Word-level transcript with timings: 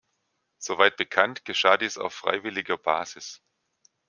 Soweit 0.57 0.97
bekannt, 0.97 1.45
geschah 1.45 1.77
dies 1.77 1.99
auf 1.99 2.15
freiwilliger 2.15 2.75
Basis. 2.79 3.43